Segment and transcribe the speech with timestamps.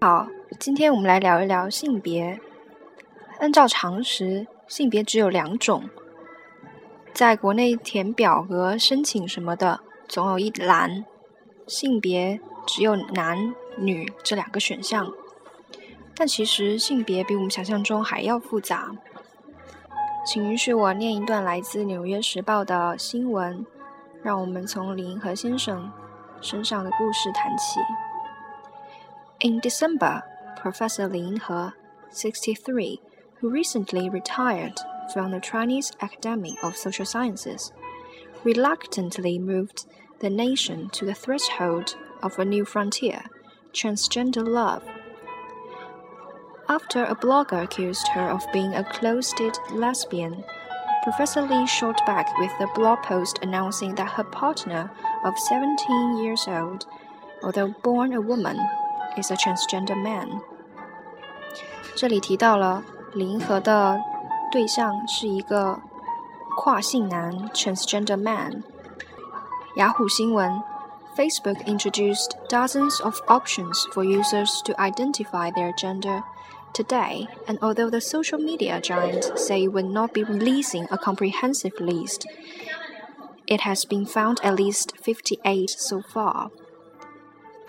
[0.00, 0.26] 好，
[0.58, 2.38] 今天我们来聊一聊性别。
[3.40, 5.88] 按照常识，性别只有两种，
[7.12, 11.04] 在国内填表格申请什么的，总有一栏
[11.66, 15.12] 性别只有男女这两个选项。
[16.14, 18.90] 但其实性别比我们想象中还要复杂。
[20.26, 23.64] 请允许我念一段来自《纽约时报》的新闻，
[24.22, 25.90] 让我们从林和先生
[26.40, 27.80] 身上的故事谈起。
[29.40, 30.24] In December,
[30.56, 31.72] Professor Li Yinhe,
[32.10, 33.00] 63,
[33.36, 34.74] who recently retired
[35.12, 37.70] from the Chinese Academy of Social Sciences,
[38.42, 39.86] reluctantly moved
[40.18, 43.22] the nation to the threshold of a new frontier
[43.72, 44.82] transgender love.
[46.68, 50.42] After a blogger accused her of being a closeted lesbian,
[51.04, 54.90] Professor Li shot back with a blog post announcing that her partner
[55.24, 56.86] of 17 years old,
[57.44, 58.58] although born a woman,
[59.17, 60.41] is a transgender man.
[61.95, 62.83] 这里提到了
[63.13, 63.99] 李银河的
[64.51, 65.79] 对象是一个
[66.57, 68.63] 跨性男 transgender man。
[69.75, 70.61] 雅虎新闻：
[71.15, 76.23] Facebook introduced dozens of options for users to identify their gender
[76.73, 81.73] today, and although the social media giant say it will not be releasing a comprehensive
[81.79, 82.25] list,
[83.45, 86.49] it has been found at least 58 so far.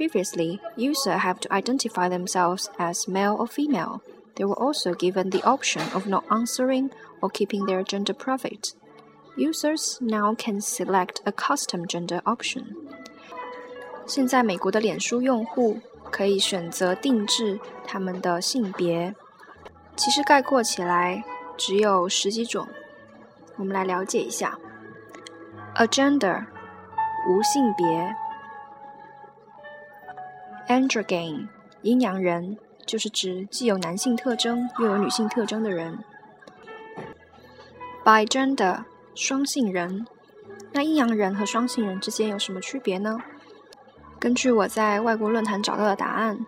[0.00, 4.00] previously, users have to identify themselves as male or female.
[4.36, 8.72] They were also given the option of not answering or keeping their gender private.
[9.36, 12.64] Users now can select a custom gender option.
[14.06, 15.78] 现在，美国的脸书用户
[16.10, 19.14] 可以选择定制他们的性别。
[19.96, 21.22] 其实概括起来
[21.58, 22.66] 只有十几种，
[23.56, 24.58] 我们来了解一下
[25.76, 26.46] ：agender，
[27.28, 28.16] 无性别。
[30.69, 31.47] Androgen，
[31.81, 35.99] 阴阳人，就是指既有男性特征又有女性特征的人。
[38.03, 40.05] Bigender，双性人。
[40.71, 43.19] 那阴阳人和双性人之间有什么区别呢？
[44.19, 46.45] 根据我在外国论坛找到的答案，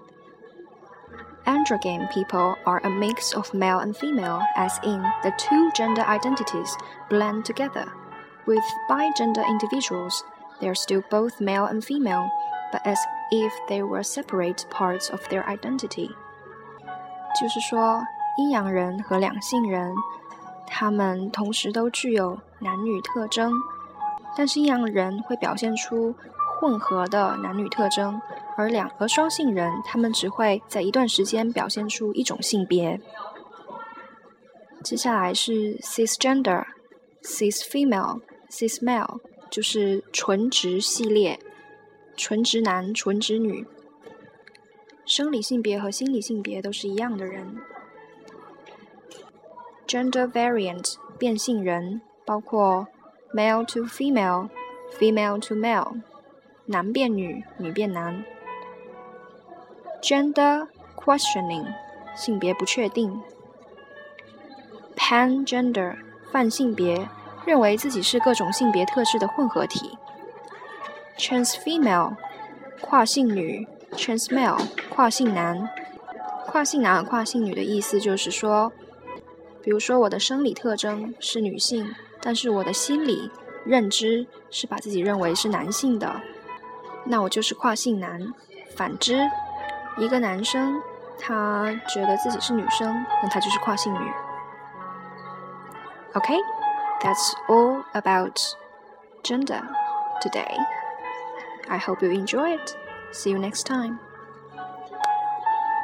[1.45, 6.73] Androgen people are a mix of male and female, as in the two gender identities
[7.09, 7.87] blend together.
[8.45, 10.21] With bigender individuals,
[10.59, 12.27] they are still both male and female,
[12.71, 12.97] but as
[13.31, 16.09] if they were separate parts of their identity.
[17.39, 18.01] 就是说，
[18.37, 19.93] 阴阳人和两性人，
[20.65, 23.53] 他们同时都具有男女特征，
[24.35, 26.15] 但是阴阳人会表现出
[26.59, 28.19] 混合的男女特征，
[28.55, 32.99] 而两而双性人，他们只会在一段时间表现出一种性别。
[34.83, 39.19] 接下来是 cisgender，cis female，cis male，
[39.51, 41.39] 就是纯直系列。
[42.16, 43.66] 纯直男、纯直女，
[45.04, 47.56] 生理性别和心理性别都是一样的人。
[49.86, 52.86] Gender variant 变性人包括
[53.34, 54.48] male to female、
[54.98, 56.00] female to male，
[56.66, 58.24] 男变女、女变男。
[60.02, 61.66] Gender questioning
[62.14, 63.20] 性别不确定。
[64.96, 65.96] Pangender
[66.30, 67.08] 泛性别，
[67.44, 69.98] 认为自己是各种性别特质的混合体。
[71.21, 72.15] trans female
[72.81, 74.59] 跨性女，trans male
[74.89, 75.69] 跨性男，
[76.45, 78.71] 跨性男和跨性女的意思就是说，
[79.61, 83.31] 比如说我的生理特征是女性，但是我的心理
[83.65, 86.21] 认知是把自己认为是男性的，
[87.05, 88.33] 那我就是跨性男。
[88.75, 89.27] 反之，
[89.97, 90.79] 一个男生
[91.19, 93.99] 他觉得自己是女生，那他就是跨性女。
[96.13, 98.39] OK，that's all about
[99.23, 99.61] gender
[100.21, 100.55] today.
[101.72, 102.76] I hope you enjoy it.
[103.12, 103.98] See you next time.